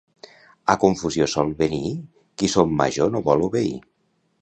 A 0.73 0.75
confusió 0.83 1.27
sol 1.35 1.53
venir 1.61 1.93
qui 2.41 2.53
son 2.57 2.75
major 2.83 3.17
no 3.17 3.25
vol 3.33 3.49
obeir. 3.51 3.79